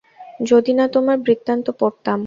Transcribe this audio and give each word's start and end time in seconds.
যদি 0.45 0.71
না 0.73 0.85
তোমার 0.87 1.17
বৃত্তান্ত 1.19 1.67
পড়তাম। 1.79 2.19